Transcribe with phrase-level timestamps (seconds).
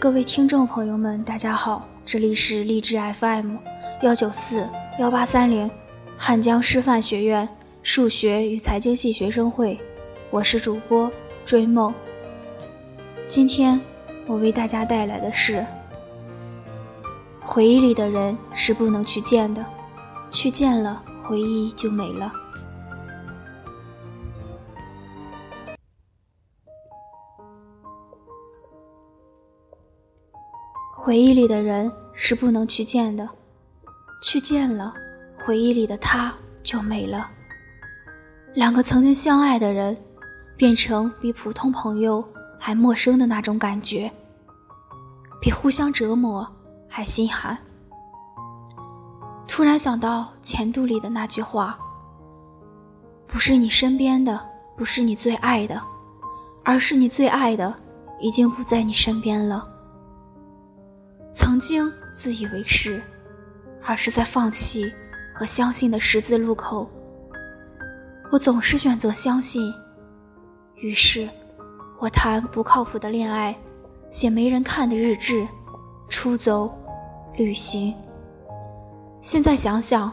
[0.00, 3.56] 各位听众朋友们，大家好，这里是励志 FM
[4.02, 4.64] 幺九四
[5.00, 5.68] 幺八三零
[6.16, 7.48] 汉江师范学院
[7.82, 9.76] 数学与财经系学生会，
[10.30, 11.10] 我是主播
[11.44, 11.92] 追梦。
[13.26, 13.80] 今天
[14.28, 15.66] 我为大家带来的是：
[17.40, 19.66] 回忆里的人是不能去见的，
[20.30, 22.32] 去见了回忆就没了。
[31.00, 33.26] 回忆里的人是不能去见的，
[34.20, 34.92] 去见了，
[35.36, 37.30] 回忆里的他就没了。
[38.52, 39.96] 两个曾经相爱的人，
[40.56, 42.22] 变成比普通朋友
[42.58, 44.10] 还陌生的那种感觉，
[45.40, 46.44] 比互相折磨
[46.88, 47.56] 还心寒。
[49.46, 51.78] 突然想到前度里的那句话
[53.24, 54.40] ：“不是你身边的，
[54.76, 55.80] 不是你最爱的，
[56.64, 57.72] 而是你最爱的
[58.18, 59.64] 已经不在你身边了。”
[61.32, 63.00] 曾经自以为是，
[63.82, 64.92] 而是在放弃
[65.34, 66.90] 和相信的十字路口，
[68.32, 69.72] 我总是选择相信。
[70.76, 71.28] 于是，
[71.98, 73.56] 我谈不靠谱的恋爱，
[74.10, 75.46] 写没人看的日志，
[76.08, 76.72] 出走，
[77.36, 77.94] 旅行。
[79.20, 80.12] 现在想想，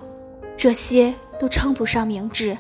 [0.56, 2.58] 这些都称不上明智，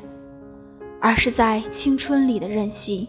[1.02, 3.08] 而是在青春里的任性。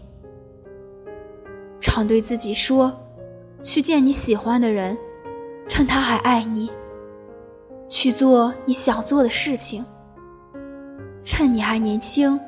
[1.81, 2.95] 常对自己说，
[3.63, 4.97] 去见你喜欢的人。
[5.69, 6.71] 趁他还爱你，
[7.89, 9.85] 去做你想做的事情。
[11.25, 12.39] 趁你还年轻，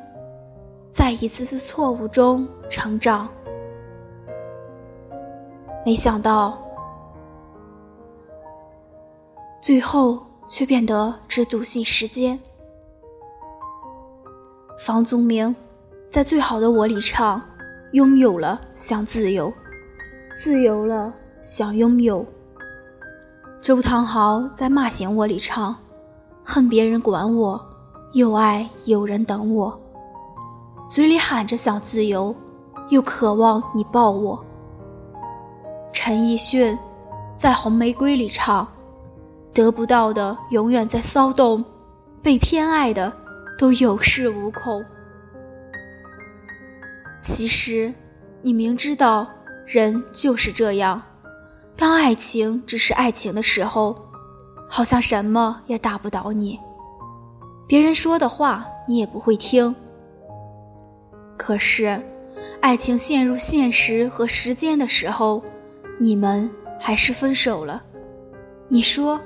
[0.89, 3.29] 在一次次错误中成长。
[5.85, 6.63] 没想到，
[9.59, 12.39] 最后却变得只笃信时间。
[14.87, 15.55] 房祖名
[16.09, 17.43] 在《最好的我》里唱
[17.93, 19.53] ：“拥有了想自由，
[20.37, 22.25] 自由了想拥有。”
[23.69, 25.77] 周汤豪在《骂醒我》里唱
[26.43, 27.63] ：“恨别人管我，
[28.15, 29.79] 又爱有人等我。
[30.89, 32.35] 嘴里喊着想自由，
[32.89, 34.43] 又渴望你抱我。”
[35.93, 36.79] 陈奕迅
[37.37, 38.67] 在《红玫瑰》里唱
[39.53, 41.63] ：“得不到的永远在骚动，
[42.23, 43.13] 被偏爱的
[43.59, 44.83] 都有恃无恐。”
[47.21, 47.93] 其实，
[48.41, 49.27] 你明知道
[49.67, 51.03] 人就是这样。
[51.79, 53.97] 当爱情只是爱情的时候，
[54.69, 56.59] 好像什么也打不倒你，
[57.69, 59.73] 别人说的话你也不会听。
[61.37, 62.03] 可是，
[62.61, 65.41] 爱情陷入现实和时间的时候，
[66.01, 66.51] 你们
[66.81, 67.81] 还是分手了。
[68.67, 69.21] 你说，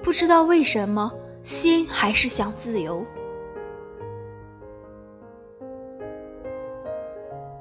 [0.00, 3.04] 不知道为什么，心还是想自由。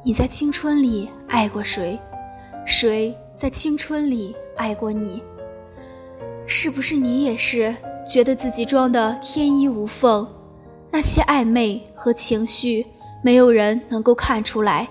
[0.06, 2.00] 你在青春里爱过谁？
[2.68, 3.18] 谁？
[3.38, 5.22] 在青春里爱过你，
[6.48, 10.28] 是不是你也是觉得自己装的天衣无缝？
[10.90, 12.88] 那些暧昧和情绪，
[13.24, 14.90] 没有人能够看出来。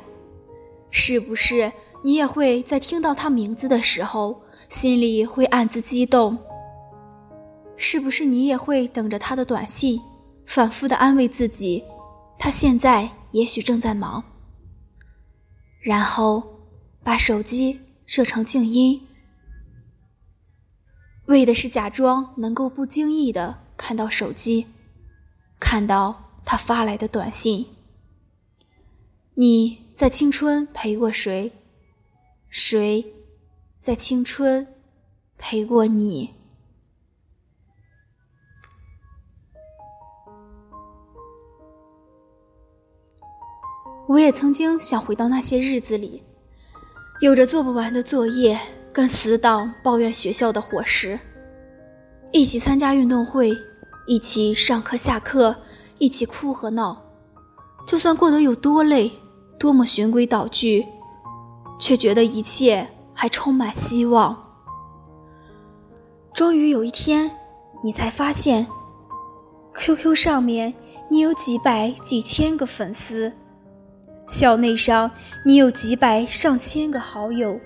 [0.91, 1.73] 是不是
[2.05, 6.39] 你也会在听到他名字的时候，心里会暗自激动？
[7.77, 10.01] 是不是你也会等着他的短信，
[10.45, 11.83] 反复的安慰自己，
[12.39, 14.23] 他现在也许正在忙，
[15.81, 16.41] 然后
[17.03, 17.81] 把手机。
[18.07, 19.07] 设成静音，
[21.27, 24.69] 为的是假装能够不经意的看到手机，
[25.59, 27.67] 看到他发来的短信。
[29.35, 31.53] 你在青春陪过谁？
[32.49, 33.13] 谁
[33.79, 34.75] 在青春
[35.37, 36.35] 陪过你？
[44.09, 46.23] 我也曾经想回到那些日子里。
[47.19, 48.61] 有着做不完的作业，
[48.93, 51.19] 跟死党抱怨学校的伙食，
[52.31, 53.57] 一起参加运动会，
[54.07, 55.57] 一起上课下课，
[55.97, 57.03] 一起哭和闹。
[57.87, 59.11] 就算过得有多累，
[59.59, 60.85] 多么循规蹈矩，
[61.79, 64.45] 却觉得一切还充满希望。
[66.35, 67.31] 终于有一天，
[67.83, 68.67] 你才发现
[69.75, 70.75] ，QQ 上面
[71.09, 73.33] 你有几百几千个粉丝。
[74.27, 75.11] 校内上，
[75.45, 77.61] 你有几百上千个好友；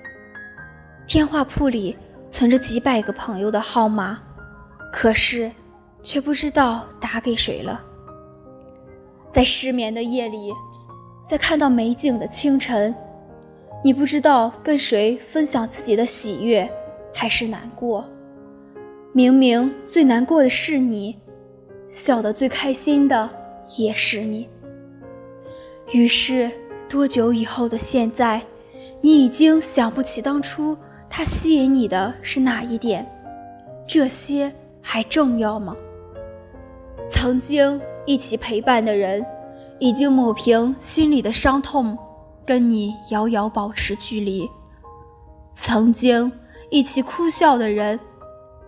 [1.06, 1.96] 电话簿里
[2.28, 4.20] 存着几百个朋友的号码，
[4.92, 5.50] 可是
[6.02, 7.82] 却不知道打给谁了。
[9.30, 10.52] 在失眠的夜里，
[11.24, 12.94] 在看到美景的清晨，
[13.82, 16.70] 你不知道跟谁分享自己的喜悦
[17.14, 18.06] 还是难过。
[19.14, 21.18] 明明最难过的是你，
[21.88, 23.30] 笑得最开心的
[23.76, 24.48] 也是你。
[25.92, 26.50] 于是，
[26.88, 28.42] 多久以后的现在，
[29.00, 30.76] 你已经想不起当初
[31.08, 33.04] 他吸引你的是哪一点？
[33.88, 35.76] 这些还重要吗？
[37.08, 39.26] 曾经一起陪伴的人，
[39.80, 41.98] 已经抹平心里的伤痛，
[42.46, 44.48] 跟你遥遥保持距离；
[45.50, 46.30] 曾经
[46.70, 47.98] 一起哭笑的人，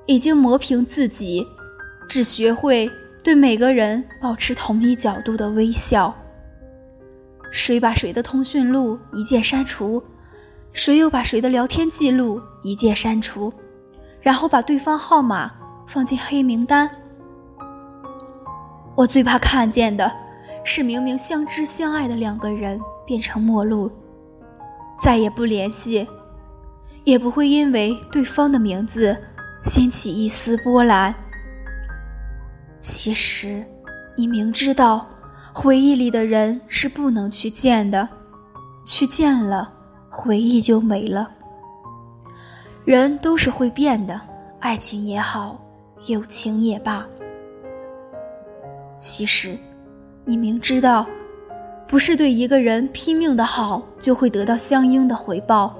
[0.06, 1.46] 已经磨平自己，
[2.08, 2.90] 只学会
[3.22, 6.12] 对每个人保持同一角度的微笑。
[7.52, 10.02] 谁把谁的通讯录一键删除？
[10.72, 13.52] 谁又把谁的聊天记录一键删除？
[14.22, 15.52] 然后把对方号码
[15.86, 16.90] 放进黑名单？
[18.96, 20.10] 我最怕看见的
[20.64, 23.92] 是，明明相知相爱的两个人变成陌路，
[24.98, 26.08] 再也不联系，
[27.04, 29.14] 也不会因为对方的名字
[29.62, 31.14] 掀起一丝波澜。
[32.80, 33.62] 其实，
[34.16, 35.06] 你明知道。
[35.54, 38.08] 回忆里的人是不能去见的，
[38.84, 39.72] 去见了，
[40.08, 41.30] 回忆就没了。
[42.84, 44.20] 人都是会变的，
[44.60, 45.60] 爱情也好，
[46.08, 47.06] 友情也罢。
[48.98, 49.56] 其实，
[50.24, 51.06] 你明知道，
[51.86, 55.74] 不是对一个人拼命的好就会得到相应的回报，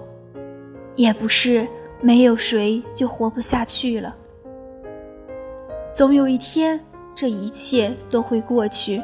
[0.96, 1.66] 也不是
[2.00, 4.14] 没有谁就活不下去了。
[5.94, 6.78] 总有一天，
[7.14, 9.02] 这一切都会过去。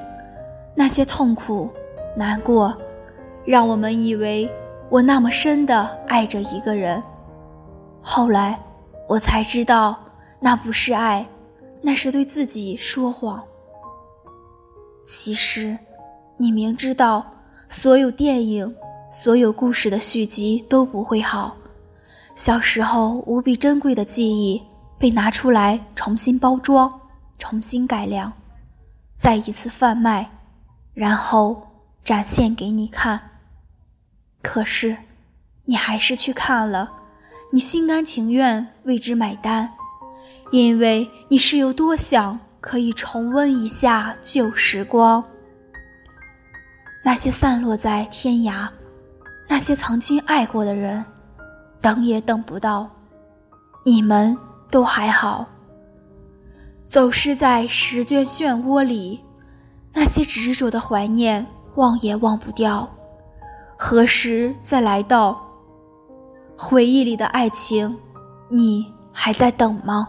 [0.79, 1.69] 那些痛苦、
[2.17, 2.73] 难过，
[3.45, 4.49] 让我们以为
[4.89, 7.03] 我那么深的爱着一个人。
[8.01, 8.57] 后来，
[9.09, 9.99] 我才知道，
[10.39, 11.27] 那不是爱，
[11.83, 13.43] 那是对自己说谎。
[15.03, 15.77] 其实，
[16.37, 17.27] 你明知道，
[17.69, 18.73] 所有电影、
[19.11, 21.57] 所有故事的续集都不会好。
[22.37, 24.63] 小时候无比珍贵的记忆
[24.97, 27.01] 被拿出来重新包装、
[27.37, 28.33] 重新改良，
[29.17, 30.38] 再一次贩卖。
[30.99, 31.69] 然后
[32.03, 33.31] 展现给你看，
[34.43, 34.97] 可是
[35.65, 36.91] 你还是去看了，
[37.53, 39.75] 你心甘情愿为之买单，
[40.51, 45.23] 因为你是有多想可以重温一下旧时光。
[47.05, 48.69] 那些散落在天涯，
[49.49, 51.05] 那些曾经爱过的人，
[51.81, 52.91] 等也等不到，
[53.87, 54.37] 你们
[54.69, 55.47] 都还好，
[56.85, 59.21] 走失在时间漩涡里。
[59.99, 62.89] 那些执着的怀念，忘也忘不掉。
[63.77, 65.37] 何时再来到？
[66.57, 67.99] 回忆里的爱情，
[68.49, 70.09] 你还在等吗？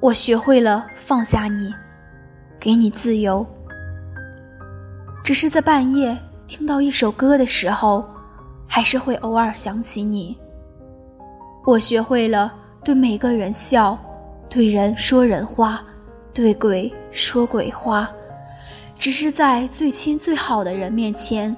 [0.00, 1.72] 我学会了放下你，
[2.58, 3.46] 给你自由。
[5.22, 6.18] 只是在半夜
[6.48, 8.04] 听到一首歌的时候，
[8.66, 10.36] 还是会偶尔想起你。
[11.64, 12.52] 我学会了
[12.82, 13.96] 对每个人笑，
[14.48, 15.80] 对人说人话。
[16.32, 18.10] 对鬼说鬼话，
[18.98, 21.56] 只是在最亲最好的人面前，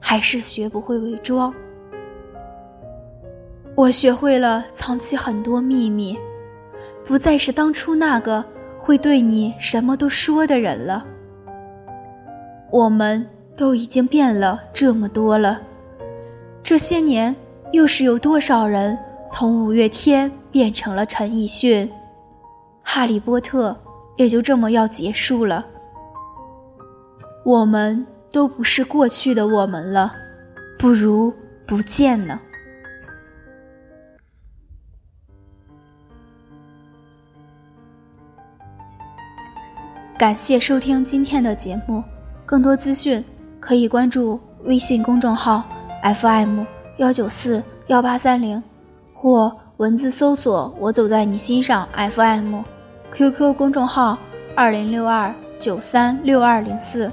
[0.00, 1.54] 还是学不会伪装。
[3.74, 6.18] 我学会了藏起很多秘密，
[7.04, 8.44] 不再是当初那个
[8.76, 11.06] 会对你什么都说的人了。
[12.70, 13.24] 我们
[13.56, 15.60] 都已经变了这么多了，
[16.62, 17.34] 这些年
[17.70, 18.98] 又是有多少人
[19.30, 21.90] 从五月天变成了陈奕迅、
[22.82, 23.76] 哈利波特？
[24.18, 25.64] 也就这么要结束了，
[27.44, 30.12] 我们都不是过去的我们了，
[30.76, 31.32] 不如
[31.64, 32.40] 不见呢。
[40.18, 42.02] 感谢收听今天的节目，
[42.44, 43.24] 更多资讯
[43.60, 45.62] 可以关注微信公众号
[46.02, 46.64] FM
[46.96, 48.60] 幺九四幺八三零，
[49.14, 52.77] 或文字搜索“我走在你心上 FM”。
[53.18, 54.16] QQ 公众号：
[54.54, 57.10] 二零六二九三六二零四。